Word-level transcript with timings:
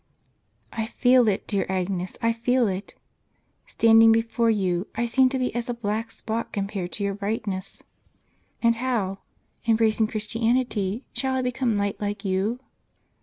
"I 0.73 0.87
feel 0.87 1.27
it, 1.27 1.45
dear 1.45 1.67
Agnes,— 1.69 2.17
I 2.23 2.33
feel 2.33 2.67
it. 2.67 2.95
Standing 3.67 4.11
before 4.11 4.49
you, 4.49 4.87
I 4.95 5.05
seem 5.05 5.29
to 5.29 5.37
be 5.37 5.53
as 5.53 5.69
a 5.69 5.75
black 5.75 6.09
spot 6.09 6.51
compared 6.51 6.91
to 6.93 7.03
your 7.03 7.13
brightness. 7.13 7.83
And 8.63 8.77
how, 8.77 9.19
embracing 9.67 10.07
Christianity, 10.07 11.03
shall 11.13 11.35
I 11.35 11.43
become 11.43 11.77
light 11.77 12.01
like 12.01 12.25
you?" 12.25 12.59